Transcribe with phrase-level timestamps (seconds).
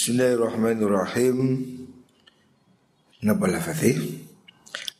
[0.00, 1.38] Bismillahirrahmanirrahim.
[3.20, 4.00] Napa lafadznya?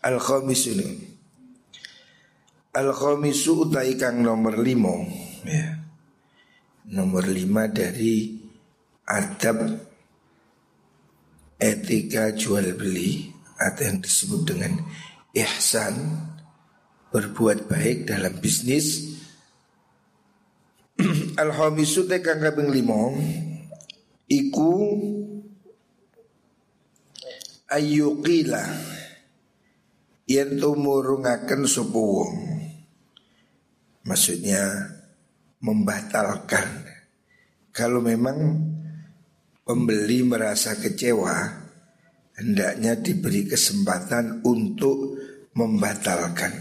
[0.04, 0.76] Al-khamisu
[2.76, 5.08] Al-khamisu utai kang nomor limo
[5.48, 5.80] ya.
[6.92, 8.44] Nomor lima dari
[9.08, 9.72] adab
[11.56, 14.84] etika jual beli atau yang disebut dengan
[15.32, 15.96] ihsan
[17.08, 19.16] berbuat baik dalam bisnis
[21.40, 23.16] Al-khamisu kang kaping limo
[24.30, 24.70] iku
[27.66, 28.62] ayyuqila
[30.30, 32.34] yen tumurungaken sapa wong.
[34.06, 34.62] Maksudnya
[35.58, 36.86] membatalkan.
[37.74, 38.38] Kalau memang
[39.66, 41.34] pembeli merasa kecewa
[42.38, 45.18] hendaknya diberi kesempatan untuk
[45.58, 46.54] membatalkan.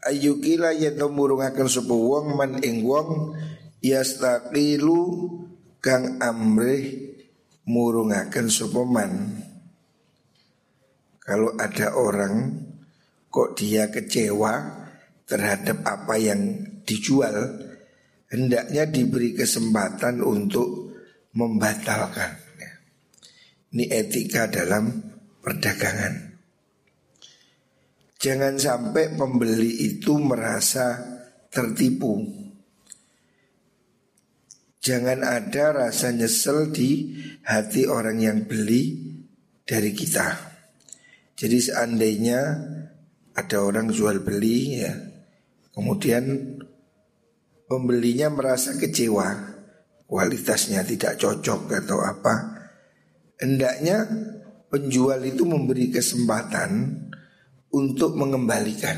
[0.00, 3.36] Ayyukila yen tumurungaken sapa wong man ing wong
[3.80, 5.00] yastaqilu
[5.80, 7.16] kang amrih
[7.66, 9.12] murungaken sapa man
[11.20, 12.66] kalau ada orang
[13.30, 14.82] kok dia kecewa
[15.30, 17.54] terhadap apa yang dijual,
[18.26, 20.90] hendaknya diberi kesempatan untuk
[21.38, 22.34] membatalkan.
[23.70, 24.90] Ini etika dalam
[25.38, 26.34] perdagangan.
[28.18, 30.98] Jangan sampai pembeli itu merasa
[31.46, 32.18] tertipu.
[34.80, 37.12] Jangan ada rasa nyesel di
[37.44, 39.12] hati orang yang beli
[39.60, 40.40] dari kita.
[41.36, 42.40] Jadi seandainya
[43.36, 44.92] ada orang jual beli ya,
[45.76, 46.56] kemudian
[47.68, 49.28] pembelinya merasa kecewa,
[50.08, 52.34] kualitasnya tidak cocok atau apa,
[53.36, 54.08] hendaknya
[54.72, 57.04] penjual itu memberi kesempatan
[57.68, 58.96] untuk mengembalikan.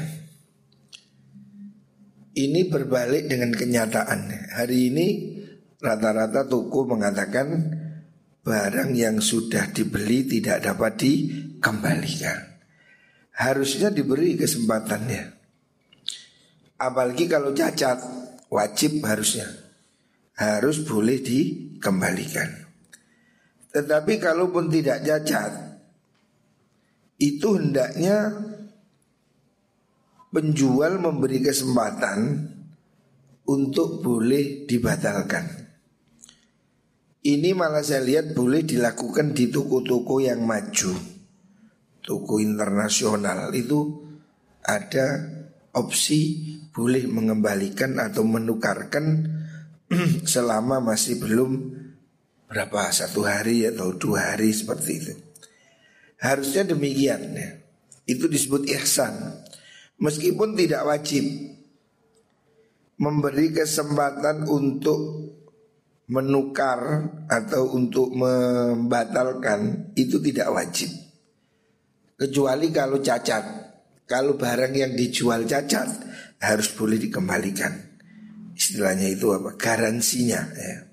[2.32, 4.20] Ini berbalik dengan kenyataan.
[4.56, 5.06] Hari ini
[5.82, 7.58] rata-rata toko mengatakan
[8.46, 12.38] barang yang sudah dibeli tidak dapat dikembalikan.
[13.34, 15.22] Harusnya diberi kesempatannya.
[16.78, 17.98] Apalagi kalau cacat,
[18.50, 19.46] wajib harusnya.
[20.38, 22.50] Harus boleh dikembalikan.
[23.72, 25.52] Tetapi kalaupun tidak cacat,
[27.22, 28.34] itu hendaknya
[30.34, 32.50] penjual memberi kesempatan
[33.46, 35.61] untuk boleh dibatalkan.
[37.22, 41.12] Ini malah saya lihat boleh dilakukan di toko-toko yang maju
[42.02, 44.10] Toko internasional itu
[44.66, 45.22] ada
[45.70, 49.22] opsi boleh mengembalikan atau menukarkan
[50.34, 51.78] selama masih belum
[52.50, 55.14] berapa satu hari atau dua hari seperti itu.
[56.18, 57.50] Harusnya demikian ya.
[58.02, 59.46] Itu disebut ihsan.
[60.02, 61.22] Meskipun tidak wajib
[62.98, 65.21] memberi kesempatan untuk
[66.12, 70.92] menukar atau untuk membatalkan itu tidak wajib.
[72.20, 73.64] Kecuali kalau cacat.
[74.04, 75.88] Kalau barang yang dijual cacat
[76.44, 77.72] harus boleh dikembalikan.
[78.52, 79.56] Istilahnya itu apa?
[79.56, 80.84] Garansinya ya.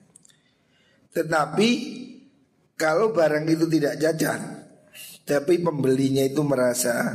[1.12, 1.70] Tetapi
[2.80, 4.40] kalau barang itu tidak cacat,
[5.28, 7.12] tapi pembelinya itu merasa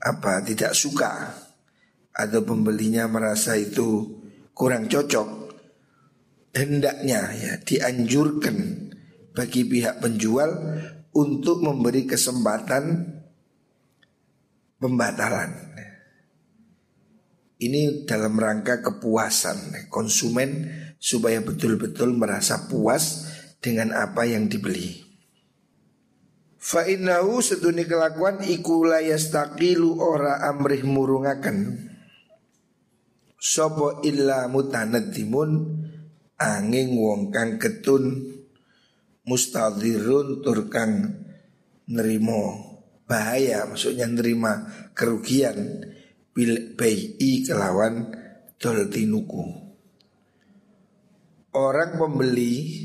[0.00, 0.40] apa?
[0.40, 1.12] Tidak suka
[2.12, 4.16] atau pembelinya merasa itu
[4.56, 5.41] kurang cocok,
[6.52, 8.56] hendaknya ya dianjurkan
[9.32, 10.50] bagi pihak penjual
[11.16, 12.84] untuk memberi kesempatan
[14.76, 15.72] pembatalan.
[17.62, 20.66] Ini dalam rangka kepuasan konsumen
[20.98, 23.30] supaya betul-betul merasa puas
[23.62, 24.98] dengan apa yang dibeli.
[26.62, 31.90] Fa'innahu seduni kelakuan iku layastaqilu ora amrih murungaken
[33.42, 35.81] Sopo illa mutanadimun
[36.42, 38.34] angin wong kang ketun
[39.22, 41.22] mustadhirun turkang
[41.86, 42.72] nerimo
[43.06, 44.66] bahaya maksudnya nerima
[44.96, 45.84] kerugian
[46.32, 48.08] bil bayi kelawan
[48.56, 49.44] dol tinuku.
[51.52, 52.80] Orang pembeli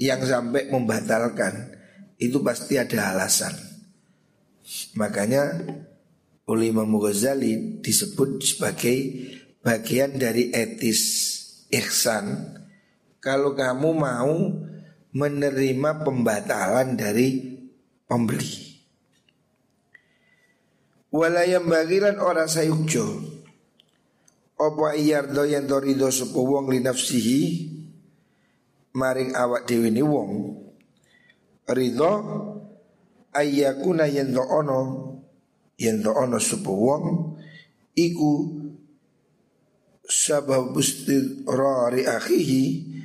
[0.00, 1.76] yang sampai membatalkan
[2.16, 3.52] itu pasti ada alasan.
[4.96, 5.60] Makanya
[6.48, 8.96] oleh Imam Ghazali disebut sebagai
[9.60, 11.02] bagian dari etis
[11.68, 12.56] ihsan
[13.26, 14.38] kalau kamu mau
[15.10, 17.58] menerima pembatalan dari
[18.06, 18.78] pembeli.
[21.10, 23.34] Walayam bagilan orang sayukjo.
[24.56, 27.42] Apa iyardo yang torido sepo wong li nafsihi?
[28.94, 30.62] Maring awak dewi ni wong.
[31.66, 32.14] Ridho
[33.34, 34.80] Ayyakuna yang ono
[35.74, 37.04] Yang ono sepo wong
[37.98, 38.32] Iku
[40.06, 40.78] Sabab
[41.50, 42.95] rari akhihi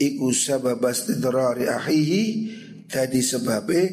[0.00, 2.22] iku sababas tidrari ahihi
[2.90, 3.86] Jadi sebabnya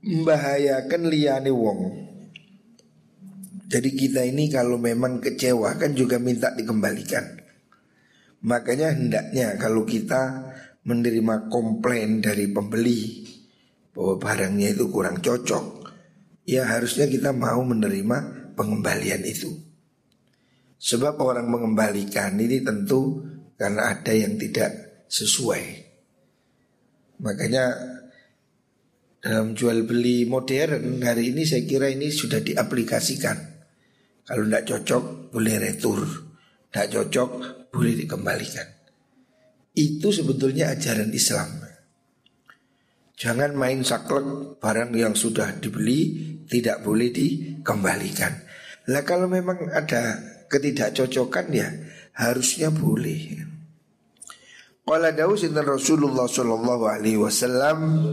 [0.00, 1.80] membahayakan liyane wong.
[3.68, 7.36] Jadi kita ini kalau memang kecewa kan juga minta dikembalikan.
[8.48, 10.48] Makanya hendaknya kalau kita
[10.88, 13.28] menerima komplain dari pembeli
[13.92, 15.84] bahwa barangnya itu kurang cocok,
[16.48, 19.52] ya harusnya kita mau menerima pengembalian itu.
[20.80, 23.20] Sebab orang mengembalikan ini tentu
[23.58, 25.64] karena ada yang tidak sesuai.
[27.18, 27.64] Makanya
[29.18, 33.58] dalam jual beli modern hari ini saya kira ini sudah diaplikasikan.
[34.22, 35.98] Kalau tidak cocok boleh retur,
[36.70, 37.30] tidak cocok
[37.74, 38.68] boleh dikembalikan.
[39.74, 41.66] Itu sebetulnya ajaran Islam.
[43.18, 46.14] Jangan main saklek barang yang sudah dibeli
[46.46, 48.30] tidak boleh dikembalikan.
[48.94, 51.68] Lah kalau memang ada ketidakcocokan ya
[52.18, 53.46] harusnya boleh.
[54.88, 58.08] Qala dawu sinten Rasulullah sallallahu alaihi wasallam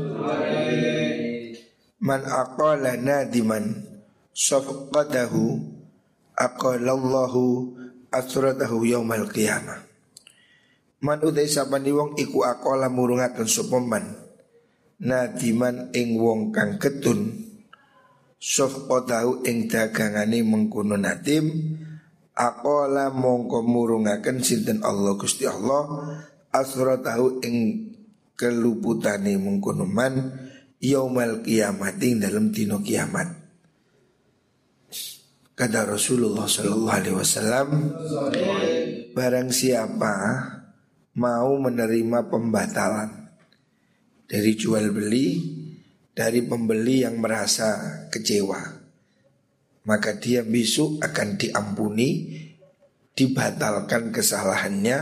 [2.04, 3.80] Man aqala nadiman
[4.36, 5.56] safqadahu
[6.36, 7.72] aqalallahu
[8.12, 9.88] asratahu yaumal qiyamah
[11.00, 14.12] Man utai sapani wong iku aqala murungaken sapa man
[15.00, 17.40] nadiman ing wong kang ketun
[18.36, 21.80] safqadahu ing dagangane mengkono nadim
[22.36, 26.16] aqala mongko murungaken sinten Allah Gusti Allah
[27.02, 27.56] tahu ing
[28.36, 30.36] keluputane mengkono man
[30.84, 33.48] yaumal kiamat ing dalam dino kiamat.
[35.56, 37.68] Kata Rasulullah Shallallahu Alaihi Wasallam,
[39.16, 40.16] barang siapa
[41.16, 43.32] mau menerima pembatalan
[44.28, 45.28] dari jual beli
[46.12, 48.75] dari pembeli yang merasa kecewa,
[49.86, 52.42] maka dia besok akan diampuni
[53.16, 54.98] dibatalkan kesalahannya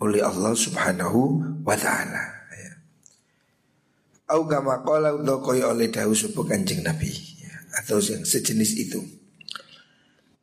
[0.00, 1.20] oleh Allah Subhanahu
[1.66, 2.48] wa taala.
[2.56, 2.72] Ya.
[4.32, 7.12] Au kama qala oleh dawu sapa Kanjeng Nabi
[7.44, 7.54] ya,
[7.84, 9.04] atau yang sejenis itu.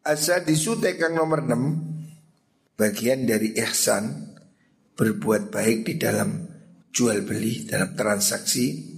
[0.06, 4.38] Asa disute kang nomor 6 bagian dari ihsan
[4.94, 6.46] berbuat baik di dalam
[6.94, 8.96] jual beli dalam transaksi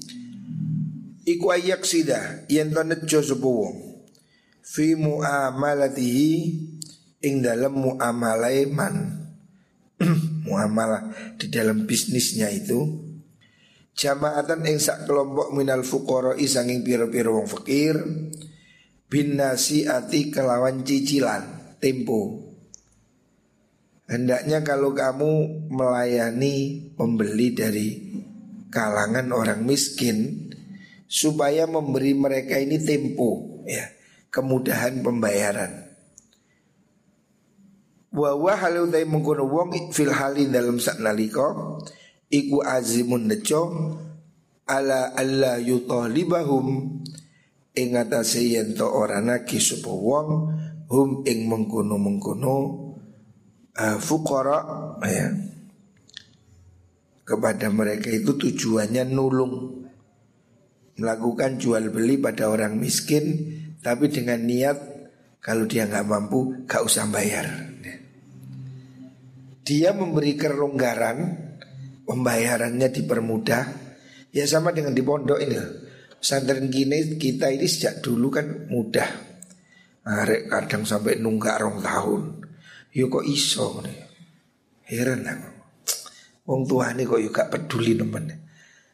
[1.23, 3.86] iku ayak sida yen to nejo sapa wong
[4.67, 6.31] fi muamalatihi
[7.23, 8.95] ing dalam muamalai man.
[10.47, 13.07] Muamalah di dalam bisnisnya itu.
[13.97, 17.97] Jamaatan ing sak kelompok minal fuqara isanging piro-piro wong fakir.
[19.07, 22.45] Bin ati kelawan cicilan tempo.
[24.07, 27.87] Hendaknya kalau kamu melayani pembeli dari
[28.71, 30.47] kalangan orang miskin
[31.07, 33.96] supaya memberi mereka ini tempo ya,
[34.37, 35.89] kemudahan pembayaran.
[38.13, 41.49] Wa wa halu dai mengkono wong fil hali dalam sak nalika
[42.29, 43.61] iku azimun neco
[44.69, 47.01] ala alla yutalibahum
[47.73, 50.29] ing atase yen to ora naki sapa wong
[50.87, 52.55] hum ing mengkono-mengkono
[53.75, 54.59] uh, fuqara
[55.03, 55.27] ya
[57.27, 59.83] kepada mereka itu tujuannya nulung
[60.97, 63.51] melakukan jual beli pada orang miskin
[63.87, 64.77] tapi dengan niat
[65.39, 67.47] kalau dia nggak mampu gak usah bayar.
[69.63, 71.47] Dia memberi kelonggaran
[72.03, 73.63] pembayarannya dipermudah.
[74.35, 75.55] Ya sama dengan di pondok ini.
[76.19, 79.07] Pesantren gini kita ini sejak dulu kan mudah.
[80.03, 82.43] Arek kadang sampai nunggak rong tahun.
[82.91, 83.99] Yo kok iso nih
[84.87, 85.51] Heran aku.
[86.47, 88.35] Wong tua ini kok juga peduli temen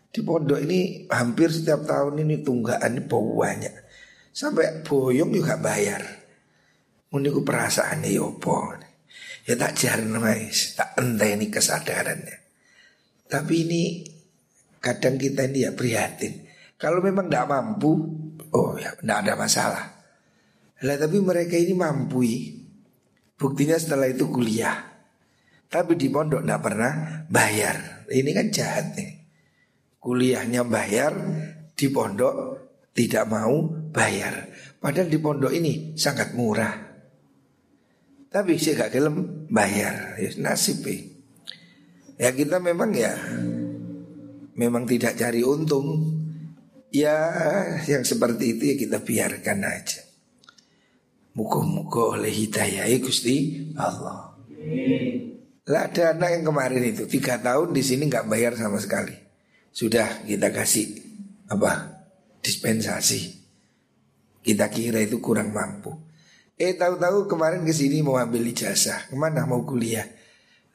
[0.10, 3.74] Di pondok ini hampir setiap tahun ini tunggakan banyak
[4.34, 6.02] Sampai boyong juga bayar
[7.14, 8.18] Ini perasaan nih
[9.44, 12.38] Ya tak jarang mais, tak ini kesadarannya.
[13.28, 13.84] Tapi ini
[14.80, 16.48] kadang kita ini ya prihatin.
[16.80, 17.92] Kalau memang tidak mampu,
[18.56, 19.86] oh ya tidak ada masalah.
[20.84, 22.24] Lah tapi mereka ini mampu.
[23.36, 24.80] Buktinya setelah itu kuliah.
[25.68, 26.94] Tapi di pondok tidak pernah
[27.28, 28.08] bayar.
[28.08, 29.12] Ini kan jahat nih.
[30.00, 31.14] Kuliahnya bayar,
[31.76, 32.36] di pondok
[32.94, 34.54] tidak mau bayar.
[34.78, 36.94] Padahal di pondok ini sangat murah.
[38.34, 40.98] Tapi sih gak gelem bayar ya nasib ya.
[42.18, 43.14] ya kita memang ya
[44.58, 46.18] Memang tidak cari untung
[46.90, 47.14] Ya
[47.86, 50.02] yang seperti itu ya kita biarkan aja
[51.38, 54.34] Muka-muka oleh hidayah Gusti Allah
[55.70, 59.14] Lah ada anak yang kemarin itu Tiga tahun di sini nggak bayar sama sekali
[59.70, 60.90] Sudah kita kasih
[61.54, 61.93] Apa
[62.44, 63.22] Dispensasi
[64.44, 66.04] Kita kira itu kurang mampu
[66.54, 70.06] Eh tahu-tahu kemarin ke sini mau ambil ijazah, ke mana mau kuliah?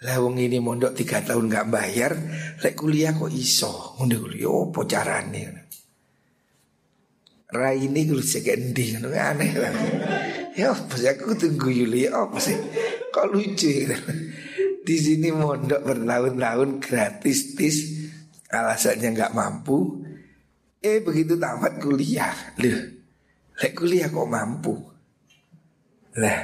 [0.03, 2.13] Lah wong ini mondok tiga tahun nggak bayar,
[2.63, 3.95] lek kuliah kok iso.
[3.99, 5.71] Ngono kuliah opo carane?
[7.49, 9.73] Rai ini kulo sekendi ngono aneh lah.
[10.59, 12.59] Ya apa sih aku tunggu Yuli apa sih?
[13.15, 13.97] Kok lucu gitu.
[14.83, 17.77] Di sini mondok bertahun-tahun gratis tis
[18.51, 20.05] alasannya nggak mampu.
[20.79, 22.31] Eh begitu tamat kuliah,
[22.63, 22.83] loh,
[23.59, 24.79] lek kuliah kok mampu?
[26.23, 26.41] Lah,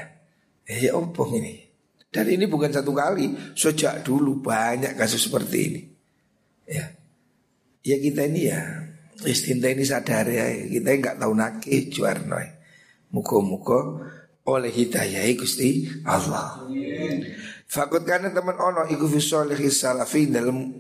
[0.67, 1.63] eh ya opo ini?
[2.11, 5.83] Dan ini bukan satu kali, sejak dulu banyak kasus seperti ini.
[6.67, 6.87] Ya,
[7.87, 8.63] ya kita ini ya,
[9.23, 12.39] istinta ini sadar ya, kita nggak tahu nake juarno.
[13.15, 14.03] Muko-muko
[14.51, 16.67] oleh hidayah gusti Allah.
[17.71, 19.23] Fakut karena teman ono iku fi
[19.71, 20.75] salafi dalam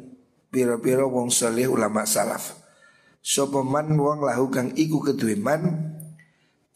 [0.50, 2.63] piro-piro wong soleh ulama salaf.
[3.24, 5.64] Sopeman wong lahu kang iku kedue man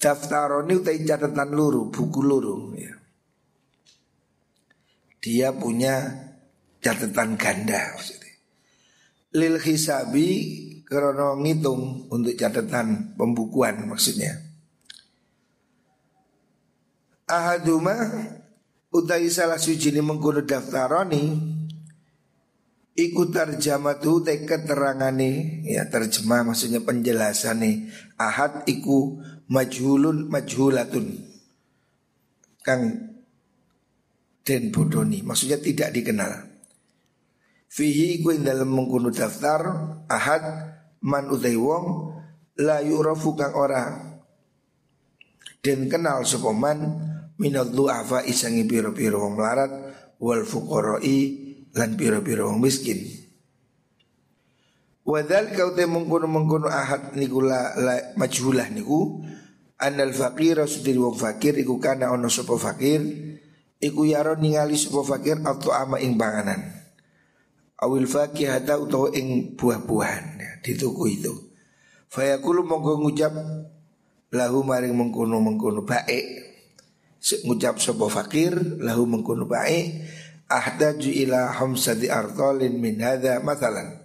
[0.01, 2.99] daftaroni utai catatan luru buku luru ya
[5.19, 6.09] dia punya
[6.79, 8.35] catatan ganda maksudnya.
[9.37, 10.27] Lil hisabi
[10.87, 14.41] krono ngitung untuk catatan pembukuan maksudnya.
[17.29, 17.93] Ahaduma
[18.89, 21.23] utai salah suci ini mengkuno daftaroni
[22.99, 27.77] Iku terjemah tu te keterangane ya terjemah maksudnya penjelasan nih.
[28.19, 31.23] Ahad iku majhulun majhulatun.
[32.67, 32.83] Kang
[34.43, 36.43] den bodoni maksudnya tidak dikenal.
[37.71, 39.63] Fihi ku dalam mengkuno daftar
[40.11, 40.43] ahad
[41.07, 42.19] man utai wong
[42.59, 43.95] la yurafu kang ora.
[45.63, 46.79] Den kenal sapa man
[47.39, 49.71] minal du'afa isangi piro-piro wong melarat
[50.19, 53.03] wal fuqara'i lan piro-piro wong miskin.
[55.09, 59.25] Wadal kau te mengkuno mengkuno ahad niku la, la majhulah niku
[59.81, 63.01] anal fakir sudiri wong fakir iku kana ono sopo fakir
[63.79, 66.67] Iku yaro ningali sebuah fakir atau ama ing panganan.
[67.79, 71.31] Awil fakihata utawa ing buah-buahan ya, Di tuku itu.
[72.11, 73.31] Fayakulu monggo ngucap
[74.35, 76.27] Lahu maring mengkono mengkono baik
[77.45, 80.09] Ngucap sebuah fakir Lahu mengkono baik
[80.49, 84.01] Ahdaju ila hamsati artolin min hadha matalan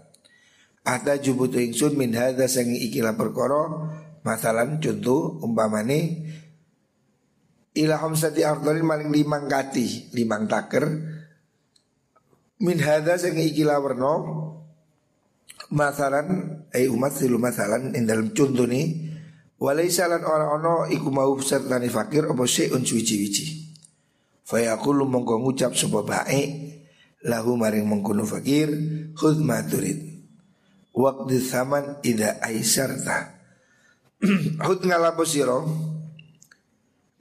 [0.83, 3.87] Ahdaju butuh ingsun min hadha sangi ikilah perkoro
[4.23, 5.99] Matalan contoh umpamane
[7.73, 10.85] ila hamsati ardhalin maling limang kati limang taker
[12.61, 14.13] min hadza sing iki lawerno
[15.73, 19.09] masalan ay umat silu masalan ing dalam contoh ni
[19.57, 23.62] walaisa lan ora ono iku mau sertane fakir apa syai'un suci-wici
[24.43, 26.41] fa yaqulu mongko ngucap sapa bae
[27.23, 28.69] lahu maring mengkono fakir
[29.15, 30.13] khudh ma turid
[30.93, 33.41] waqdi saman ida aisarta.
[34.67, 35.57] Hud ngalapo sira?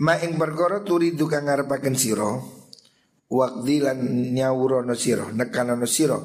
[0.03, 2.31] Ma ing perkara turidu kang ngarepaken sira
[3.33, 3.99] waqdi lan
[4.37, 6.21] nyawurono sira nekanono sira.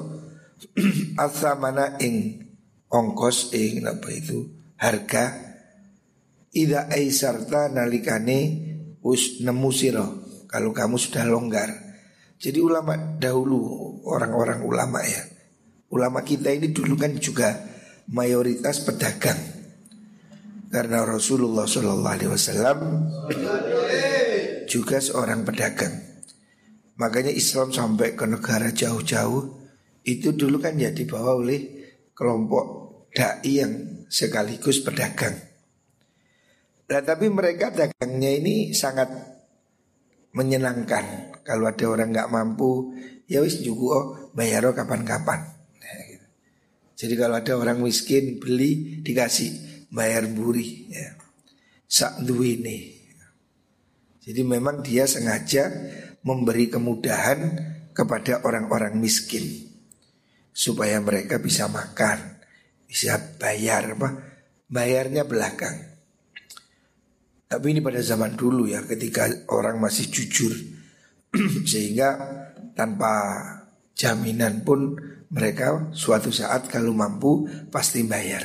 [1.24, 2.46] Asamana ing
[2.90, 4.38] ongkos ing apa itu?
[4.78, 5.48] Harga.
[6.54, 8.38] Ida aisarta nalikane
[9.02, 10.06] us nemu sira
[10.48, 11.70] kalau kamu sudah longgar.
[12.40, 13.58] Jadi ulama dahulu
[14.08, 15.22] orang-orang ulama ya.
[15.92, 17.54] Ulama kita ini dulu kan juga
[18.08, 19.58] mayoritas pedagang
[20.68, 22.78] karena Rasulullah Shallallahu Alaihi Wasallam
[24.68, 25.96] juga seorang pedagang.
[27.00, 29.56] Makanya Islam sampai ke negara jauh-jauh
[30.04, 32.66] itu dulu kan ya dibawa oleh kelompok
[33.12, 35.36] dai yang sekaligus pedagang.
[36.88, 39.08] Nah tapi mereka dagangnya ini sangat
[40.38, 41.34] menyenangkan.
[41.42, 42.94] Kalau ada orang nggak mampu,
[43.26, 45.42] ya wis juga oh bayar kapan-kapan.
[45.82, 46.26] Nah, gitu.
[46.94, 49.50] Jadi kalau ada orang miskin beli dikasih
[49.90, 51.18] bayar buri ya.
[51.90, 52.94] Sak duwini.
[54.22, 55.72] Jadi memang dia sengaja
[56.20, 57.56] memberi kemudahan
[57.96, 59.72] kepada orang-orang miskin
[60.52, 62.44] supaya mereka bisa makan,
[62.84, 64.08] bisa bayar apa?
[64.68, 65.97] Bayarnya belakang.
[67.48, 70.52] Tapi ini pada zaman dulu ya ketika orang masih jujur.
[71.72, 72.20] Sehingga
[72.76, 73.12] tanpa
[73.96, 75.00] jaminan pun
[75.32, 78.44] mereka suatu saat kalau mampu pasti bayar.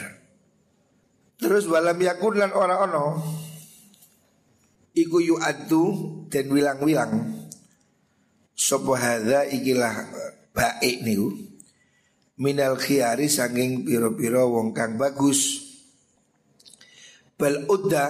[1.36, 3.06] Terus walam yakun lan ora ono
[4.94, 5.84] Iku yu'addu
[6.30, 7.14] dan wilang-wilang.
[8.54, 10.06] Sopo hadha ikilah
[10.54, 11.34] baik niku.
[12.38, 15.66] Minal khiyari sanging piro-piro wong kang bagus.
[17.34, 18.06] Bal udda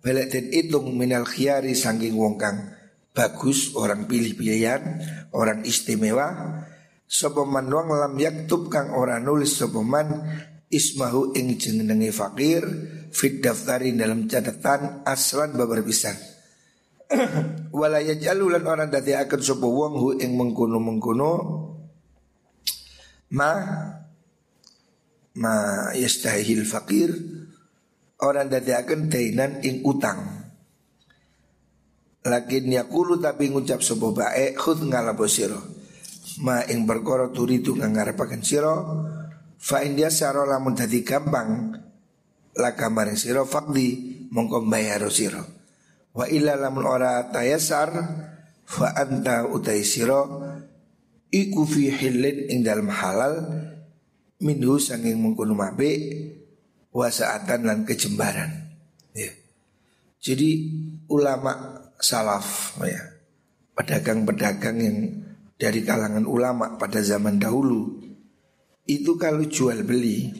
[0.00, 2.78] balik dan hitung minal khiyari sanging wong kang
[3.18, 5.02] bagus Orang pilih-pilihan
[5.34, 6.62] Orang istimewa.
[7.08, 10.22] Sopo man wong lam yaktub kang ora nulis Sopo man
[10.68, 12.62] ismahu ing jenenge fakir
[13.08, 16.12] fit daftarin dalam catatan aslan babar pisan.
[17.78, 21.32] Wala yaj'alu lan orang dadi akan sapa wong hu ing mengkono-mengkono.
[23.32, 23.52] Ma
[25.40, 25.56] ma
[25.96, 27.08] yastahil fakir
[28.22, 30.18] orang dadi akan dainan ing utang.
[32.26, 35.58] Lakin yakulu tapi ngucap sapa bae khud ngalapo sira.
[36.42, 38.74] Ma ing perkara turidu ngangarapaken sira
[39.58, 41.74] fa india saro lamun dadi gampang
[42.58, 45.40] la kamar sira fakdi mongko bayar sira.
[46.12, 47.90] Wa illa lamun ora tayasar
[48.66, 50.26] fa anta utai sira
[51.32, 53.34] iku fi hilin ing dalem halal
[54.42, 55.90] minhu sanging mengkono mabe
[56.98, 58.50] wasaatan lan kejembaran
[59.14, 59.30] ya.
[60.18, 60.50] Jadi
[61.06, 62.98] ulama salaf ya
[63.78, 64.98] pedagang-pedagang yang
[65.54, 68.02] dari kalangan ulama pada zaman dahulu
[68.90, 70.34] itu kalau jual beli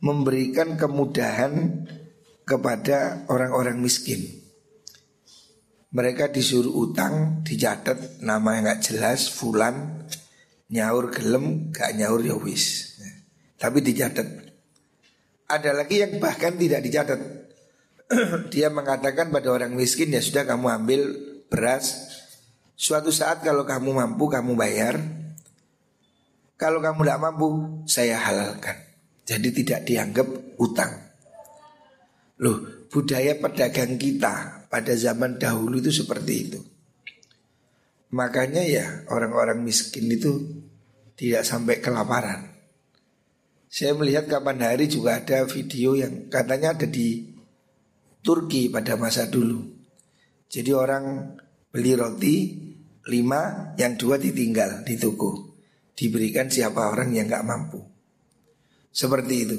[0.00, 1.84] memberikan kemudahan
[2.44, 4.20] kepada orang-orang miskin.
[5.94, 10.04] Mereka disuruh utang, dicatat nama yang nggak jelas, fulan,
[10.68, 12.98] nyaur gelem, gak nyaur ya wis.
[13.56, 14.43] Tapi dicatat.
[15.54, 17.20] Ada lagi yang bahkan tidak dicatat.
[18.52, 21.00] Dia mengatakan pada orang miskin ya sudah kamu ambil
[21.46, 22.10] beras.
[22.74, 24.98] Suatu saat kalau kamu mampu kamu bayar.
[26.58, 27.46] Kalau kamu tidak mampu
[27.86, 28.82] saya halalkan.
[29.22, 30.26] Jadi tidak dianggap
[30.58, 30.90] utang.
[32.42, 36.60] Loh, budaya pedagang kita pada zaman dahulu itu seperti itu.
[38.10, 40.62] Makanya ya orang-orang miskin itu
[41.14, 42.53] tidak sampai kelaparan.
[43.74, 47.26] Saya melihat kapan hari juga ada video yang katanya ada di
[48.22, 49.66] Turki pada masa dulu.
[50.46, 51.34] Jadi orang
[51.74, 52.54] beli roti
[53.10, 55.58] lima, yang dua ditinggal di toko.
[55.90, 57.82] Diberikan siapa orang yang nggak mampu.
[58.94, 59.58] Seperti itu.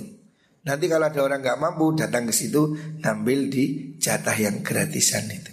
[0.64, 2.72] Nanti kalau ada orang nggak mampu datang ke situ
[3.04, 5.52] ngambil di jatah yang gratisan itu.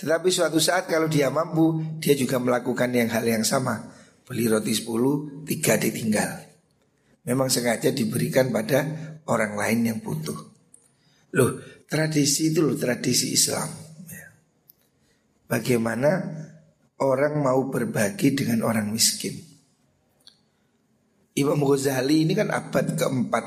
[0.00, 3.92] Tetapi suatu saat kalau dia mampu, dia juga melakukan yang hal yang sama.
[4.24, 6.45] Beli roti 10, tiga ditinggal.
[7.26, 8.86] Memang sengaja diberikan pada
[9.26, 10.38] orang lain yang butuh.
[11.34, 11.58] Loh,
[11.90, 13.66] tradisi itu loh tradisi Islam.
[14.06, 14.30] Ya.
[15.50, 16.10] Bagaimana
[17.02, 19.34] orang mau berbagi dengan orang miskin.
[21.36, 23.44] Imam Ghazali ini kan abad keempat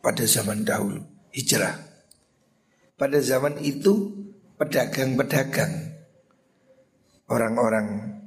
[0.00, 1.02] pada zaman dahulu
[1.34, 1.76] hijrah.
[2.98, 4.10] Pada zaman itu
[4.56, 5.98] pedagang-pedagang
[7.28, 8.18] orang-orang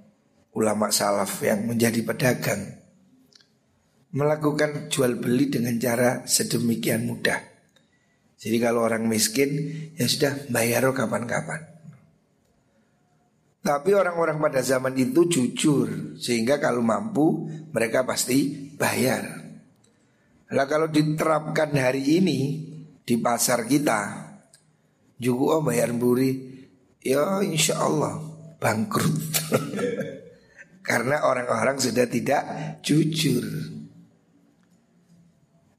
[0.53, 2.80] ulama salaf yang menjadi pedagang
[4.11, 7.39] melakukan jual beli dengan cara sedemikian mudah.
[8.41, 11.71] Jadi kalau orang miskin ya sudah bayar kapan-kapan.
[13.61, 19.21] Tapi orang-orang pada zaman itu jujur sehingga kalau mampu mereka pasti bayar.
[20.49, 22.39] Lah kalau diterapkan hari ini
[23.05, 24.27] di pasar kita
[25.21, 26.65] juga oh bayar buri
[27.05, 28.17] ya insya Allah
[28.57, 29.21] bangkrut
[30.89, 32.43] karena orang-orang sudah tidak
[32.81, 33.45] jujur.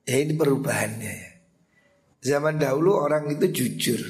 [0.03, 1.31] Ya ini perubahannya ya.
[2.23, 4.01] Zaman dahulu orang itu jujur,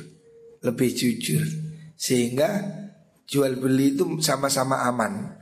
[0.60, 1.44] lebih jujur
[1.96, 2.60] sehingga
[3.24, 5.32] jual beli itu sama-sama aman.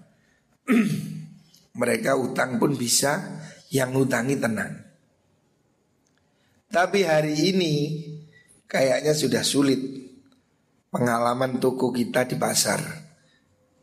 [1.80, 4.74] Mereka utang pun bisa, yang utangi tenang.
[6.70, 7.74] Tapi hari ini
[8.66, 9.78] kayaknya sudah sulit
[10.90, 12.82] pengalaman toko kita di pasar.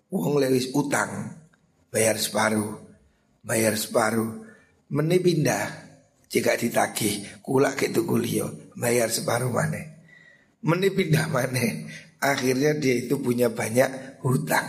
[0.08, 1.36] Wong lewis utang,
[1.92, 2.80] bayar separuh,
[3.44, 4.44] bayar separuh,
[4.92, 5.87] meni pindah
[6.28, 9.80] jika ditagih kulak ke tuku liyo, bayar separuh mana.
[10.64, 11.88] Meni pindah mana.
[12.18, 14.66] Akhirnya dia itu punya banyak hutang,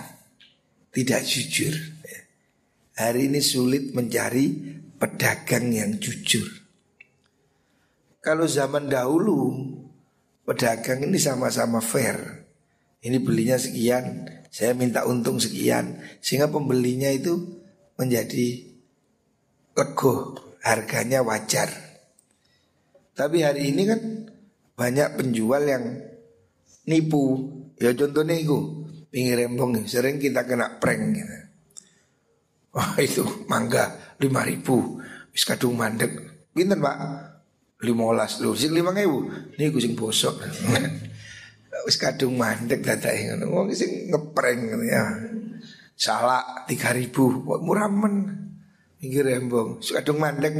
[0.92, 1.72] tidak jujur.
[2.98, 4.52] Hari ini sulit mencari
[4.98, 6.44] pedagang yang jujur.
[8.18, 9.54] Kalau zaman dahulu
[10.42, 12.44] pedagang ini sama-sama fair.
[12.98, 17.62] Ini belinya sekian, saya minta untung sekian, sehingga pembelinya itu
[17.94, 18.66] menjadi
[19.78, 20.34] lego,
[20.68, 21.72] harganya wajar.
[23.16, 24.00] Tapi hari ini kan
[24.76, 25.84] banyak penjual yang
[26.84, 27.50] nipu.
[27.80, 31.36] Ya contohnya itu pinggir rembong sering kita kena prank gitu.
[32.76, 35.00] Wah itu mangga lima ribu,
[35.32, 36.12] wis kadung mandek.
[36.52, 36.96] Pinten pak?
[37.78, 40.34] limolas lho sing lima ewu niku sing bosok
[41.86, 45.02] wis kadung mandek dadake ngono wong sing ngepreng ya
[45.94, 47.30] salah tiga ribu
[47.62, 48.47] murah men
[48.98, 50.54] pinggir rembong kadung mandek.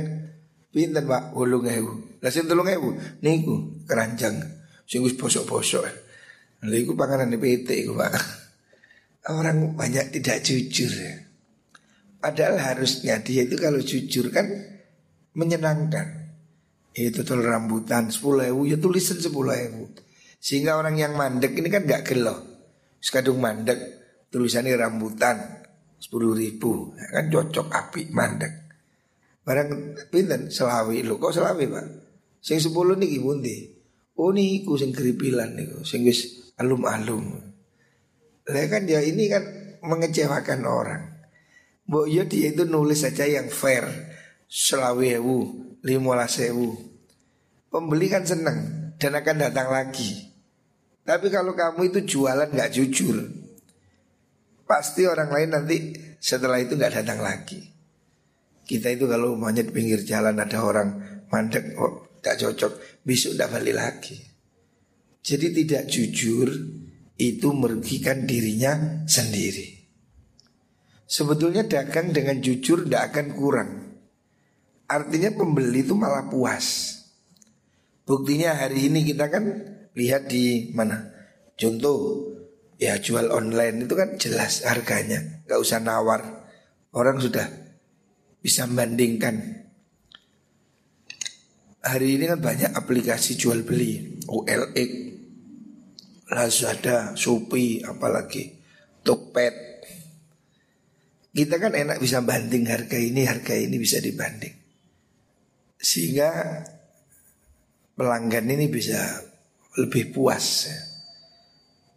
[0.68, 1.33] Pinten pak?
[1.35, 2.20] Wolung ewu.
[2.20, 2.94] Lah sing telung ewu?
[3.24, 4.37] Niku keranjang.
[4.88, 5.85] Wis bosok-bosok.
[6.64, 8.14] Lha iku panganan PT iku pak.
[9.29, 11.24] Orang banyak tidak jujur ya.
[12.18, 14.48] Padahal harusnya dia itu kalau jujur kan
[15.37, 16.33] menyenangkan.
[16.92, 18.11] Itu tuh rambutan.
[18.11, 19.88] Sepuluh ewu ya tulisan sepuluh ewu.
[20.38, 22.37] Sehingga orang yang mandek ini kan gak gelo.
[22.98, 23.79] Sekadung mandek
[24.29, 25.67] tulisannya rambutan
[25.98, 28.54] sepuluh ribu ya kan cocok api mandek.
[29.42, 31.87] Barang pinten selawi lo kok selawi pak?
[32.38, 33.56] Sing sepuluh nih pundi?
[34.18, 37.38] Oh niku sing keripilan niku sing wis alum-alum.
[38.48, 39.44] Lah kan dia ini kan
[39.84, 41.02] mengecewakan orang.
[41.88, 43.88] Mbok ya dia itu nulis saja yang fair.
[44.48, 45.38] Selawi ewu,
[45.84, 46.72] lima sewu.
[47.68, 50.28] Pembeli kan seneng dan akan datang lagi.
[51.04, 53.16] Tapi kalau kamu itu jualan nggak jujur,
[54.68, 55.76] pasti orang lain nanti
[56.20, 57.64] setelah itu nggak datang lagi.
[58.68, 60.88] Kita itu kalau monyet pinggir jalan ada orang
[61.33, 64.16] mandek, oh nggak cocok, besok nggak balik lagi.
[65.24, 66.48] Jadi tidak jujur
[67.16, 69.81] itu merugikan dirinya sendiri.
[71.09, 73.70] Sebetulnya dagang dengan jujur tidak akan kurang.
[74.85, 76.96] Artinya pembeli itu malah puas.
[78.04, 79.44] Buktinya hari ini kita kan
[79.96, 81.09] lihat di mana.
[81.57, 82.28] Contoh
[82.79, 86.47] ya jual online itu kan jelas harganya, nggak usah nawar.
[86.95, 87.45] Orang sudah
[88.41, 89.67] bisa membandingkan.
[91.85, 94.91] Hari ini kan banyak aplikasi jual beli, OLX,
[96.33, 98.57] Lazada, Shopee, apalagi
[99.05, 99.55] Tokped.
[101.33, 104.55] Kita kan enak bisa banding harga ini, harga ini bisa dibanding.
[105.79, 106.61] Sehingga
[107.95, 108.99] pelanggan ini bisa
[109.79, 110.67] lebih puas.
[110.67, 110.88] Ya.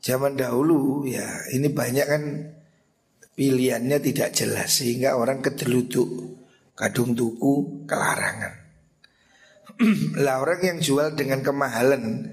[0.02, 2.24] Zaman dahulu ya ini banyak kan
[3.38, 6.10] pilihannya tidak jelas sehingga orang kedeluduk
[6.74, 8.54] kadung tuku kelarangan.
[10.26, 12.28] lah orang yang jual dengan kemahalan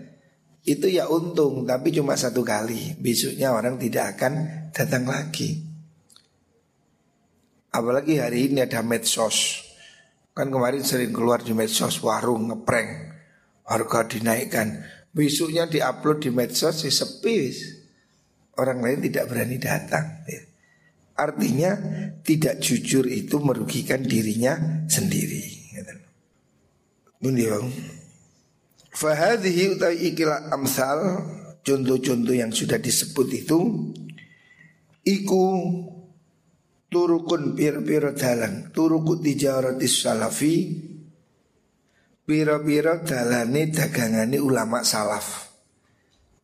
[0.65, 2.97] itu ya untung tapi cuma satu kali.
[2.97, 4.33] Besoknya orang tidak akan
[4.73, 5.61] datang lagi.
[7.69, 9.69] Apalagi hari ini ada medsos.
[10.33, 13.19] Kan kemarin sering keluar di medsos warung ngeprank
[13.69, 14.81] harga dinaikkan
[15.19, 17.51] besoknya diupload di medsos si sepi.
[18.55, 20.43] Orang lain tidak berani datang ya.
[21.19, 21.75] artinya
[22.23, 25.59] tidak jujur itu merugikan dirinya sendiri
[27.23, 27.45] Ini
[28.95, 31.23] Fahadhi utai ikilah amsal
[31.63, 33.59] Contoh-contoh yang sudah disebut itu
[35.07, 35.47] Iku
[36.91, 40.88] Turukun piro-piro dalang Turukut tijaratis salafi
[42.29, 45.49] Piro-piro dalane dagangane ulama salaf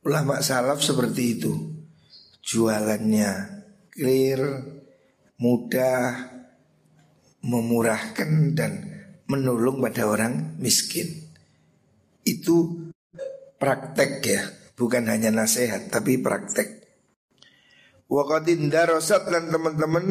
[0.09, 1.53] Ulama salaf seperti itu
[2.41, 3.33] Jualannya
[3.93, 4.41] clear
[5.45, 6.33] Mudah
[7.45, 8.73] Memurahkan dan
[9.29, 11.25] menolong pada orang miskin
[12.25, 12.89] itu
[13.61, 14.43] praktek ya,
[14.75, 16.83] bukan hanya nasihat tapi praktek.
[18.09, 20.05] Waqadin darosat dan teman-teman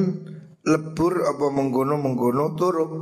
[0.64, 2.94] lebur apa menggono menggono turuk.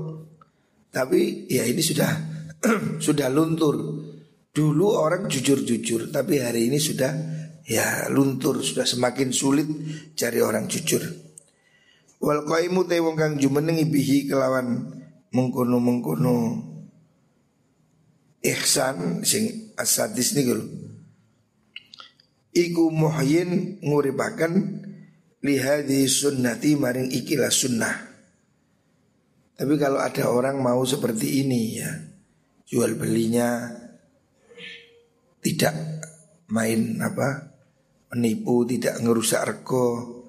[0.91, 2.30] Tapi ya ini sudah
[3.05, 3.75] sudah luntur.
[4.51, 7.15] Dulu orang jujur-jujur, tapi hari ini sudah
[7.63, 9.63] ya luntur, sudah semakin sulit
[10.11, 10.99] cari orang jujur.
[12.19, 14.91] Wal qaimu te wong kang jumenengi bihi kelawan
[15.31, 16.67] mengkono-mengkono
[18.41, 20.57] ihsan sing asadis niku
[22.51, 24.53] iku muhyin nguripaken
[25.45, 27.95] lihadi sunnati maring ikilah sunnah
[29.55, 31.91] tapi kalau ada orang mau seperti ini ya
[32.71, 33.67] jual belinya
[35.43, 35.75] tidak
[36.47, 37.51] main apa
[38.15, 40.23] menipu tidak ngerusak rego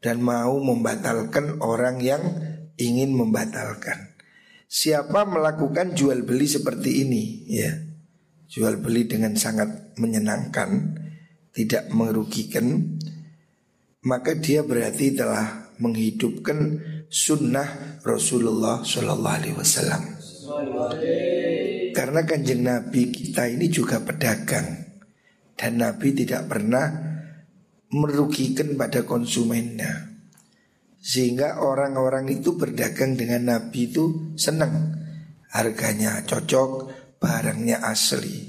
[0.00, 2.22] dan mau membatalkan orang yang
[2.80, 4.16] ingin membatalkan
[4.72, 7.76] Siapa melakukan jual beli seperti ini ya
[8.48, 10.96] Jual beli dengan sangat menyenangkan
[11.52, 12.96] Tidak merugikan
[14.00, 16.58] Maka dia berarti telah menghidupkan
[17.12, 20.02] sunnah Rasulullah Shallallahu Alaihi Wasallam.
[21.92, 24.96] Karena kanjeng Nabi kita ini juga pedagang.
[25.52, 26.88] Dan Nabi tidak pernah
[27.92, 30.16] merugikan pada konsumennya.
[30.96, 34.96] Sehingga orang-orang itu berdagang dengan Nabi itu senang.
[35.52, 36.70] Harganya cocok,
[37.20, 38.48] barangnya asli.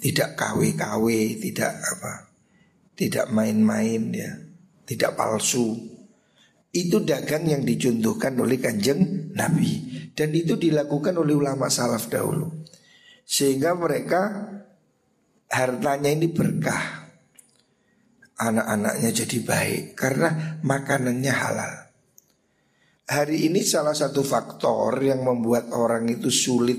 [0.00, 1.04] Tidak KW-KW,
[1.44, 2.32] tidak apa
[2.96, 4.32] Tidak main-main ya
[4.88, 5.76] Tidak palsu.
[6.72, 12.50] Itu dagang yang dicontohkan oleh kanjeng Nabi Dan itu dilakukan oleh ulama salaf dahulu
[13.22, 14.50] Sehingga mereka
[15.50, 17.00] hartanya ini berkah
[18.40, 21.72] anak-anaknya jadi baik karena makanannya halal.
[23.10, 26.78] Hari ini salah satu faktor yang membuat orang itu sulit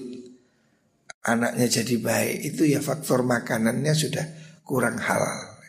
[1.22, 4.26] anaknya jadi baik itu ya faktor makanannya sudah
[4.65, 5.60] kurang halal.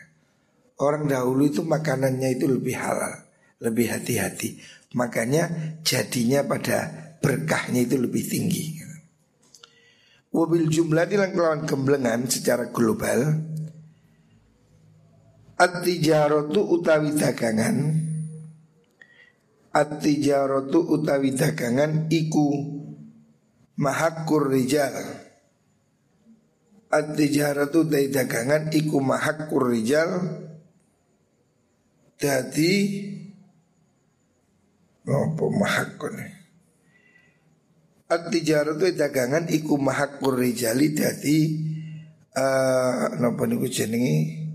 [0.81, 3.27] Orang dahulu itu makanannya itu lebih halal,
[3.61, 4.57] lebih hati-hati.
[4.97, 8.83] Makanya jadinya pada berkahnya itu lebih tinggi.
[10.33, 13.37] Wabil jumlah di kelawan gemblengan secara global
[15.61, 17.77] At-tijaratu utawi dagangan
[19.69, 22.49] At-tijaratu utawi dagangan iku
[23.77, 24.97] mahakur rijal
[26.89, 30.17] At-tijaratu utawi dagangan iku mahakur rijal
[32.17, 32.73] Dadi
[35.05, 36.41] Apa mahakun
[38.13, 41.37] At-tijaratu dagangan iku mahakur rijali Dadi
[42.37, 44.45] uh, Napa niku jenengi?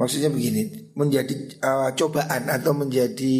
[0.00, 3.36] Maksudnya begini, menjadi uh, cobaan atau menjadi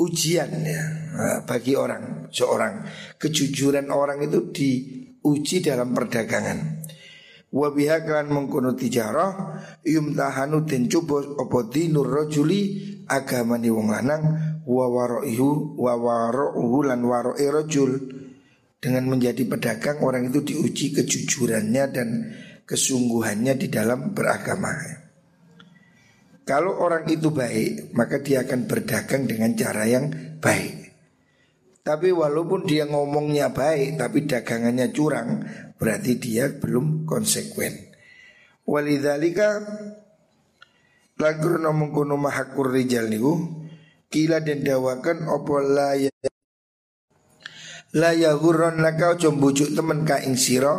[0.00, 2.88] ujian ya uh, bagi orang seorang.
[3.20, 6.80] Kejujuran orang itu diuji dalam perdagangan.
[7.52, 12.78] Wabiha kan mengkono tijarah yumtahanu den coba apa dinur rajuli
[13.10, 14.22] agama ni wong lanang
[14.62, 17.90] wa waraihu wa waraihu lan warai rajul
[18.80, 22.08] dengan menjadi pedagang orang itu diuji kejujurannya dan
[22.64, 24.72] kesungguhannya di dalam beragama.
[26.48, 30.90] Kalau orang itu baik, maka dia akan berdagang dengan cara yang baik.
[31.84, 35.44] Tapi walaupun dia ngomongnya baik, tapi dagangannya curang,
[35.78, 37.90] berarti dia belum konsekuen.
[38.66, 39.60] Walidhalika
[41.20, 43.60] nomong kuno mahakur rijal niku
[44.10, 46.10] Kila dan dawakan opo la ya
[47.90, 50.78] La ya gurron laka bujuk temen ka ing siro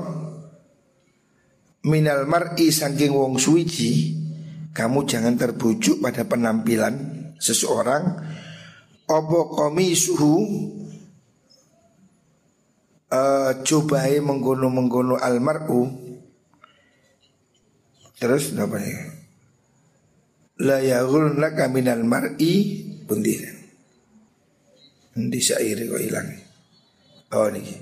[1.82, 4.21] Minal mar'i saking wong suici
[4.71, 6.95] kamu jangan terbujuk pada penampilan
[7.41, 8.21] seseorang.
[9.10, 10.36] Opo komi suhu?
[13.12, 15.84] Uh, cobai menggono menggono almaru
[18.15, 19.00] terus apa ya?
[20.63, 22.88] La yaghul laka minal mar'i.
[23.04, 23.36] Bundi
[25.12, 26.30] di syair kok hilang
[27.32, 27.76] oh niki.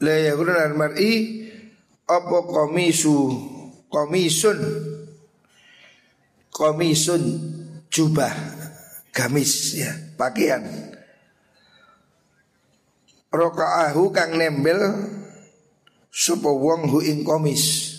[0.00, 1.12] La yaghul al mar'i
[2.08, 3.16] apa komisu
[3.92, 4.58] komisun?
[6.50, 7.22] Komisun
[7.88, 8.32] jubah
[9.12, 10.64] gamis ya pakaian.
[13.30, 14.80] Rokaahu kang nembel
[16.10, 17.94] supo wong hu ing komis.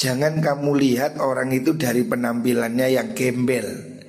[0.00, 3.99] Jangan kamu lihat orang itu dari penampilannya yang gembel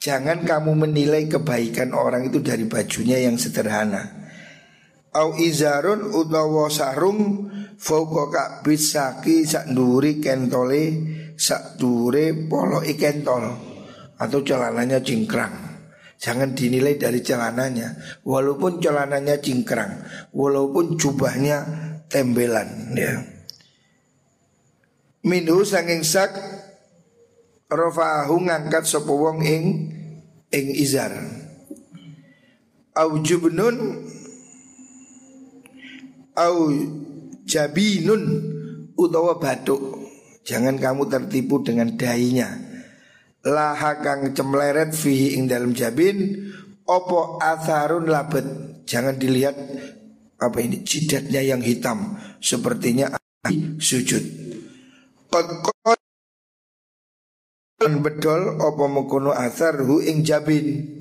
[0.00, 4.20] Jangan kamu menilai kebaikan orang itu dari bajunya yang sederhana
[5.12, 10.84] Au izarun utawa sarung Fauqa ka'bis saki sak nduri kentole
[11.36, 13.44] sak dure polo ikentol
[14.20, 15.80] atau celananya cingkrang.
[16.20, 17.96] Jangan dinilai dari celananya,
[18.28, 20.04] walaupun celananya cingkrang,
[20.36, 21.64] walaupun jubahnya
[22.12, 23.24] tembelan ya.
[25.24, 26.36] Minhu sanging sak
[27.70, 29.64] rofa'ahu ngangkat sapa wong ing
[30.50, 31.14] ing izar.
[32.98, 34.02] Au jubnun
[36.34, 36.56] au
[37.46, 38.22] jabinun
[38.98, 40.02] utawa batuk.
[40.40, 42.48] Jangan kamu tertipu dengan dainya
[43.44, 46.48] Laha kang cemleret fihi ing dalam jabin
[46.90, 48.42] Opo atharun labet?
[48.82, 49.54] Jangan dilihat
[50.42, 52.18] apa ini jidatnya yang hitam.
[52.42, 53.14] Sepertinya
[53.78, 54.24] sujud
[57.80, 61.00] Kot bedol opo mengkono athar hu ing jabin.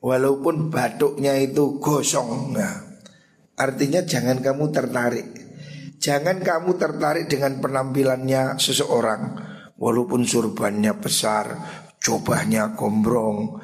[0.00, 2.56] Walaupun batuknya itu gosong.
[2.56, 2.94] Nah,
[3.54, 5.28] Artinya jangan kamu tertarik.
[6.02, 9.22] Jangan kamu tertarik dengan penampilannya seseorang.
[9.78, 11.50] Walaupun surbannya besar
[11.98, 13.58] Jobahnya gombrong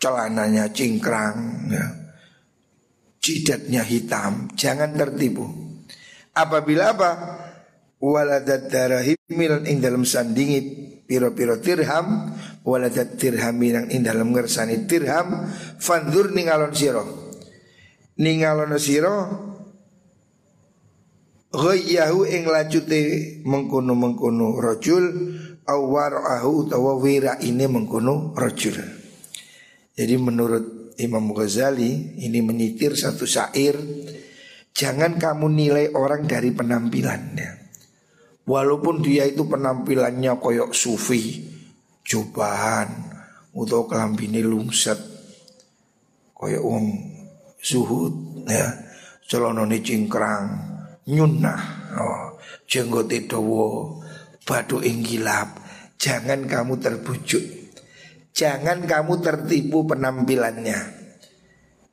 [0.00, 1.86] Celananya cingkrang ya.
[3.20, 4.48] Jidatnya hitam.
[4.56, 5.44] Jangan tertipu.
[6.32, 7.10] Apabila apa?
[8.00, 10.60] Waladat darahimil ing dalam sandingi
[11.04, 12.32] Piro-piro dirham.
[12.64, 15.44] Waladat dirhamilang ing dalam ngersani dirham.
[15.76, 17.04] Fandur ningalon siro.
[18.20, 19.16] Ningalon siro
[21.50, 23.02] Ghayyahu ing lajute
[23.42, 25.02] mengkono-mengkono rajul
[25.66, 28.78] au wara'ahu utawa wira ini mengkono rajul.
[29.98, 33.74] Jadi menurut Imam Ghazali ini menyitir satu syair
[34.70, 37.59] Jangan kamu nilai orang dari penampilannya
[38.50, 41.46] Walaupun dia itu penampilannya koyok sufi
[42.02, 42.90] Jubahan
[43.54, 44.98] Atau kelambini lungset
[46.34, 46.86] Koyok wong
[47.62, 48.66] suhud ya
[49.30, 50.70] Celonone cingkrang
[51.06, 51.62] nyunah
[51.98, 53.98] oh, jenggot dawa
[54.46, 55.58] batu inggilap
[55.98, 57.44] jangan kamu terbujuk
[58.30, 60.99] jangan kamu tertipu penampilannya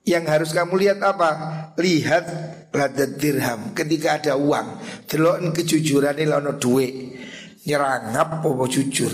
[0.08, 1.30] yang harus kamu lihat apa?
[1.76, 2.26] Lihat
[2.72, 4.80] ladat dirham ketika ada uang.
[5.04, 6.96] Delok kejujuran ini lono duit.
[7.68, 9.12] Nyerangap apa jujur.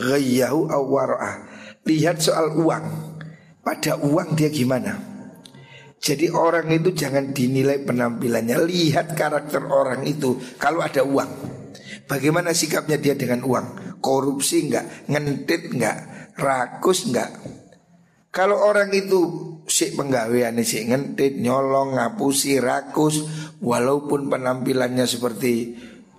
[0.00, 1.32] Ghayahu awara'a.
[1.84, 2.84] Lihat soal uang.
[3.60, 4.96] Pada uang dia gimana?
[6.00, 11.56] Jadi orang itu jangan dinilai penampilannya Lihat karakter orang itu Kalau ada uang
[12.06, 15.98] Bagaimana sikapnya dia dengan uang korupsi enggak, ngentit enggak,
[16.38, 17.34] rakus enggak.
[18.36, 19.20] Kalau orang itu
[19.64, 23.24] si penggawean si ngentit, nyolong, ngapusi, rakus,
[23.64, 25.72] walaupun penampilannya seperti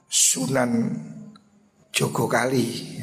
[0.10, 0.98] Sunan
[1.94, 2.98] Joko Kali,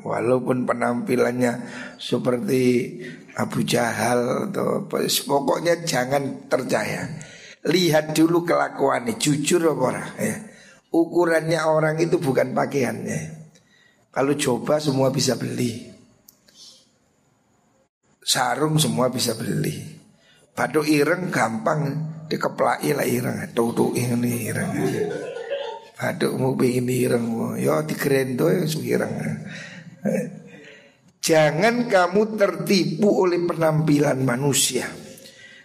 [0.00, 1.52] walaupun penampilannya
[2.00, 2.96] seperti
[3.36, 4.88] Abu Jahal atau
[5.28, 7.04] pokoknya jangan percaya.
[7.68, 10.36] Lihat dulu kelakuannya, jujur apa orang ya.
[10.88, 13.20] Ukurannya orang itu bukan pakaiannya.
[14.08, 15.87] Kalau coba semua bisa beli.
[18.28, 19.72] Sarung semua bisa beli.
[20.52, 21.80] Batu ireng gampang
[22.28, 23.40] dikeplai lah ireng.
[23.56, 24.68] Tutu ini ireng.
[25.96, 27.56] Batu mau bikin ireng.
[27.56, 29.14] Yo digerendo ya ireng.
[31.24, 34.84] Jangan kamu tertipu oleh penampilan manusia.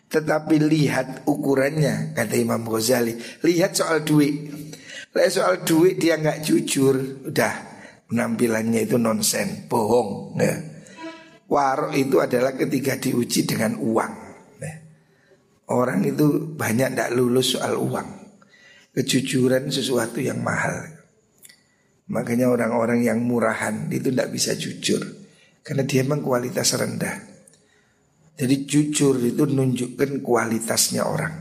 [0.08, 3.44] Tetapi lihat ukurannya kata Imam Ghazali.
[3.44, 4.56] Lihat soal duit.
[5.12, 7.28] Lihat soal duit dia nggak jujur.
[7.28, 7.54] Udah
[8.08, 10.40] penampilannya itu nonsen, bohong.
[10.40, 10.73] Ya.
[11.48, 14.14] Warok itu adalah ketika diuji dengan uang.
[14.64, 14.76] Nah,
[15.76, 18.10] orang itu banyak tidak lulus soal uang.
[18.94, 20.88] Kejujuran sesuatu yang mahal.
[22.08, 25.02] Makanya orang-orang yang murahan itu tidak bisa jujur.
[25.64, 27.16] Karena dia memang kualitas rendah.
[28.34, 31.36] Jadi jujur itu menunjukkan kualitasnya orang.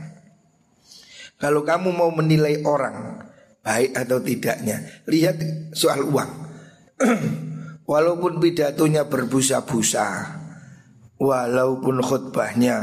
[1.40, 3.18] Kalau kamu mau menilai orang
[3.62, 5.42] baik atau tidaknya, lihat
[5.74, 6.30] soal uang.
[7.82, 10.06] Walaupun pidatonya berbusa-busa
[11.18, 12.76] Walaupun khutbahnya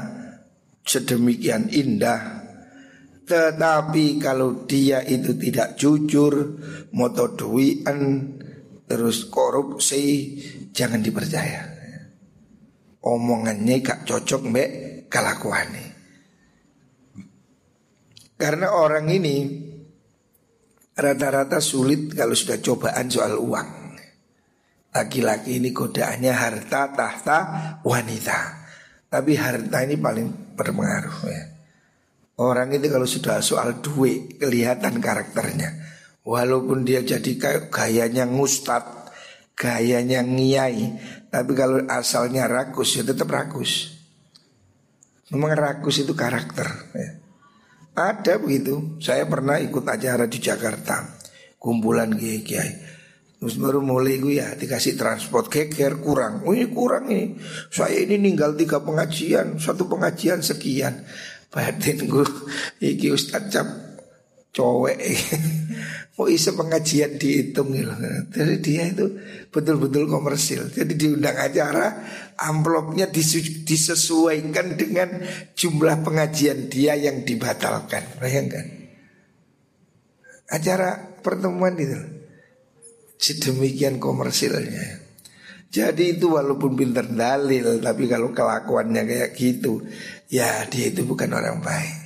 [0.84, 2.44] sedemikian indah
[3.24, 6.60] Tetapi kalau dia itu tidak jujur
[6.92, 8.00] Motoduian
[8.90, 10.36] Terus korupsi
[10.70, 11.66] Jangan dipercaya.
[13.00, 14.70] Omongannya gak cocok mbak
[15.12, 15.88] kelakuannya.
[18.40, 19.38] Karena orang ini
[21.00, 23.79] Rata-rata sulit kalau sudah cobaan soal uang
[24.90, 27.38] Laki-laki ini godaannya harta, tahta,
[27.86, 28.40] wanita.
[29.10, 31.44] Tapi harta ini paling berpengaruh ya.
[32.40, 35.70] Orang itu kalau sudah soal duit kelihatan karakternya.
[36.26, 38.86] Walaupun dia jadi kayak gayanya ngustad
[39.60, 40.88] Gayanya ngiyai
[41.28, 43.92] Tapi kalau asalnya rakus ya tetap rakus.
[45.30, 47.10] Memang rakus itu karakter ya.
[47.94, 48.98] Ada begitu.
[49.04, 51.20] Saya pernah ikut acara di Jakarta
[51.60, 52.99] Kumpulan kiai-kiai
[53.40, 56.44] Terus baru mulai gue ya dikasih transport keker kurang.
[56.44, 57.40] Oh ini kurang ini.
[57.72, 61.08] Saya ini ninggal tiga pengajian, satu pengajian sekian.
[61.48, 62.28] Batin gue
[62.84, 63.68] iki Ustaz cap
[64.52, 65.00] cowek.
[66.20, 67.96] Mau isa pengajian dihitung gitu.
[68.36, 69.08] Jadi dia itu
[69.56, 70.68] betul-betul komersil.
[70.68, 71.96] Jadi diundang acara
[72.36, 75.24] amplopnya disesuaikan dengan
[75.56, 78.20] jumlah pengajian dia yang dibatalkan.
[78.20, 78.68] Bayangkan.
[80.52, 82.19] Acara pertemuan itu
[83.20, 85.04] sedemikian komersilnya.
[85.70, 89.86] Jadi itu walaupun pinter dalil tapi kalau kelakuannya kayak gitu
[90.32, 91.98] ya dia itu bukan orang baik.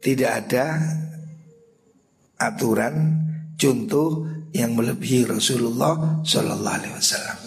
[0.00, 0.78] Tidak ada
[2.38, 2.94] aturan
[3.58, 7.38] contoh yang melebihi Rasulullah Shallallahu Alaihi Wasallam.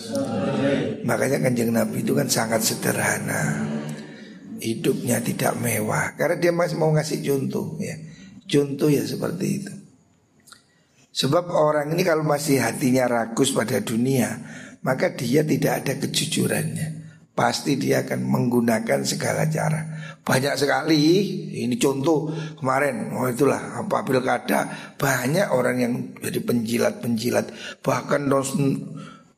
[1.08, 3.68] Makanya kanjeng Nabi itu kan sangat sederhana,
[4.60, 7.96] hidupnya tidak mewah karena dia masih mau ngasih contoh ya.
[8.44, 9.74] Contoh ya seperti itu.
[11.14, 14.34] Sebab orang ini kalau masih hatinya rakus pada dunia
[14.84, 16.88] Maka dia tidak ada kejujurannya.
[17.34, 19.82] Pasti dia akan menggunakan segala cara.
[20.22, 21.02] Banyak sekali.
[21.66, 24.94] Ini contoh kemarin Oh itulah apa pilkada.
[25.00, 27.80] Banyak orang yang jadi penjilat-penjilat.
[27.82, 28.22] Bahkan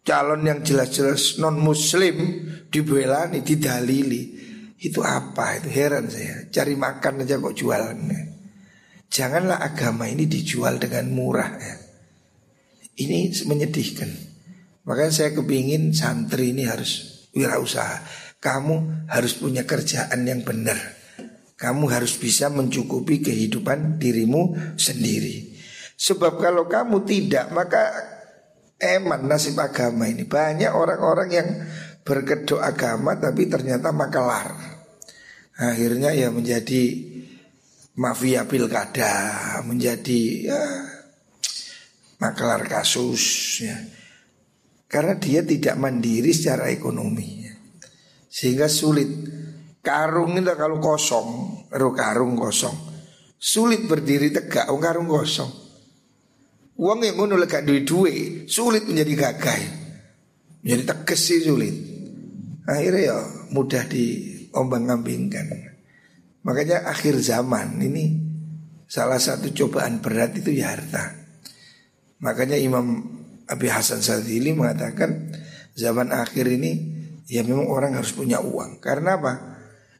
[0.06, 4.24] calon yang jelas-jelas non muslim Dibela nih didalili.
[4.76, 5.62] Itu apa?
[5.62, 6.52] Itu heran saya.
[6.52, 8.35] Cari makan aja kok jualannya
[9.10, 11.76] Janganlah agama ini dijual dengan murah ya.
[12.96, 14.12] Ini menyedihkan.
[14.88, 18.04] Makanya saya kepingin santri ini harus wirausaha.
[18.40, 20.78] Kamu harus punya kerjaan yang benar.
[21.56, 25.56] Kamu harus bisa mencukupi kehidupan dirimu sendiri.
[25.96, 27.92] Sebab kalau kamu tidak maka
[28.80, 30.28] eman nasib agama ini.
[30.28, 31.48] Banyak orang-orang yang
[32.06, 34.76] berkedok agama tapi ternyata makalar
[35.56, 37.15] Akhirnya ya menjadi
[37.96, 39.12] mafia pilkada
[39.64, 40.22] menjadi
[40.52, 40.64] ya
[42.20, 43.24] makelar kasus
[43.64, 43.76] ya.
[44.86, 47.56] Karena dia tidak mandiri secara ekonomi ya.
[48.30, 49.10] Sehingga sulit.
[49.86, 51.28] Karung itu kalau kosong
[51.70, 52.74] Ero karung kosong.
[53.38, 55.52] Sulit berdiri tegak oh, karung kosong.
[56.76, 59.64] Uang yang ngono lega duit duit Sulit menjadi gagai
[60.60, 61.76] Menjadi tegas sih sulit.
[62.66, 63.18] Akhirnya ya
[63.54, 65.65] mudah diombang ambingkan
[66.46, 68.22] Makanya akhir zaman ini
[68.86, 71.18] salah satu cobaan berat itu ya harta.
[72.22, 73.02] Makanya Imam
[73.50, 75.34] Abi Hasan Sadili mengatakan
[75.74, 76.72] zaman akhir ini
[77.26, 78.78] ya memang orang harus punya uang.
[78.78, 79.34] Karena apa?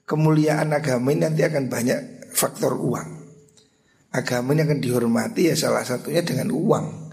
[0.06, 3.10] Kemuliaan agama ini nanti akan banyak faktor uang.
[4.14, 7.10] Agama ini akan dihormati ya salah satunya dengan uang.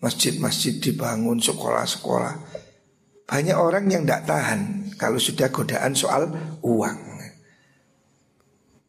[0.00, 2.34] Masjid-masjid dibangun, sekolah-sekolah.
[3.26, 4.60] Banyak orang yang tidak tahan
[4.96, 6.30] kalau sudah godaan soal
[6.64, 7.09] uang.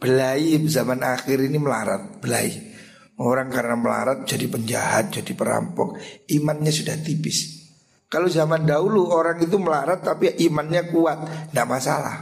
[0.02, 2.74] Belai zaman akhir ini melarat, belai.
[3.22, 7.62] Orang karena melarat jadi penjahat, jadi perampok, imannya sudah tipis.
[8.10, 12.18] Kalau zaman dahulu orang itu melarat tapi imannya kuat, tidak masalah.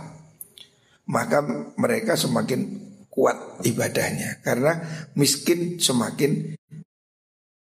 [1.07, 1.39] Maka
[1.79, 4.77] mereka semakin kuat ibadahnya karena
[5.17, 6.53] miskin semakin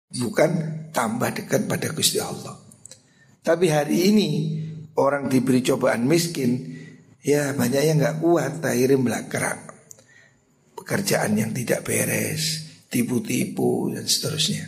[0.10, 0.52] bukan
[0.92, 2.58] tambah dekat pada Gusti Allah.
[3.40, 4.30] Tapi hari ini
[5.00, 6.76] orang diberi cobaan miskin,
[7.24, 9.69] ya banyak yang nggak kuat, akhirnya belakang.
[10.90, 14.66] Pekerjaan yang tidak beres, tipu-tipu dan seterusnya.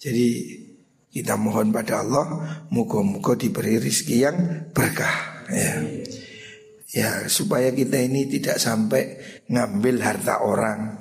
[0.00, 0.56] Jadi
[1.12, 2.26] kita mohon pada Allah
[2.72, 5.84] muka-muka diberi rizki yang berkah ya.
[6.96, 9.20] Ya supaya kita ini tidak sampai
[9.52, 11.00] ngambil harta orang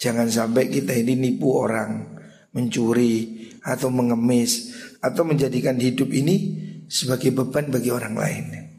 [0.00, 2.16] Jangan sampai kita ini nipu orang
[2.52, 6.60] Mencuri atau mengemis Atau menjadikan hidup ini
[6.92, 8.69] sebagai beban bagi orang lain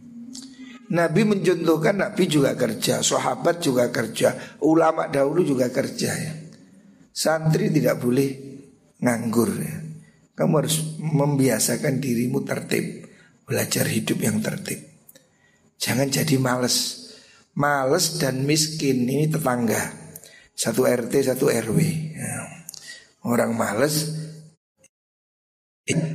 [0.91, 6.33] Nabi mencontohkan Nabi juga kerja Sahabat juga kerja Ulama dahulu juga kerja ya.
[7.11, 8.29] Santri tidak boleh
[8.99, 9.77] nganggur ya.
[10.35, 13.07] Kamu harus membiasakan dirimu tertib
[13.47, 14.79] Belajar hidup yang tertib.
[15.75, 17.09] Jangan jadi males.
[17.51, 19.91] Males dan miskin ini tetangga.
[20.55, 21.79] Satu RT satu RW
[22.15, 22.47] ya.
[23.27, 24.07] Orang males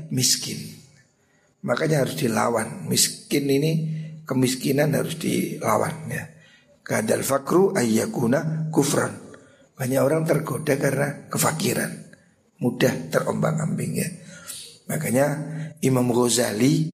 [0.08, 0.56] Miskin.
[1.66, 2.88] Makanya harus dilawan.
[2.88, 3.72] Miskin ini
[4.26, 6.26] Kemiskinan harus dilawan ya.
[6.82, 9.14] Kadal fakru ayyakuna kufran.
[9.78, 11.94] Banyak orang tergoda karena kefakiran.
[12.58, 14.08] Mudah terombang ambing ya.
[14.90, 15.26] Makanya
[15.82, 16.90] Imam Ghazali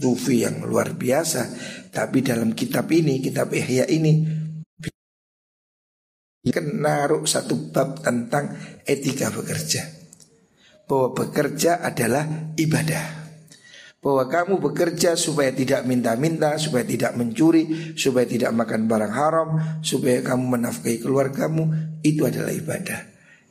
[0.00, 1.50] Sufi yang luar biasa
[1.92, 4.24] Tapi dalam kitab ini Kitab Ihya ini
[6.48, 6.80] Kan
[7.28, 8.56] satu bab tentang
[8.88, 9.84] etika bekerja.
[10.88, 13.29] Bahwa bekerja adalah ibadah
[14.00, 19.48] bahwa kamu bekerja supaya tidak minta-minta, supaya tidak mencuri, supaya tidak makan barang haram,
[19.84, 21.68] supaya kamu menafkahi keluargamu,
[22.00, 23.00] itu adalah ibadah.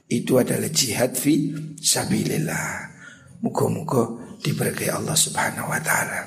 [0.09, 2.89] Itu adalah jihad fi sabilillah.
[3.45, 6.19] Muka-muka diberkahi Allah Subhanahu wa taala.